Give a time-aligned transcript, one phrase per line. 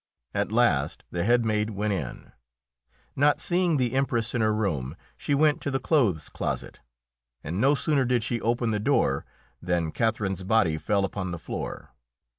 [0.33, 2.31] At last the head maid went in.
[3.15, 6.79] Not seeing the Empress in her room, she went to the clothes closet,
[7.43, 9.27] and no sooner did she open the door
[9.61, 11.93] than Catherine's body fell upon the floor.